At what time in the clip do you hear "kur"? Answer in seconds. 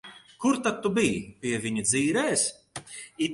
0.43-0.55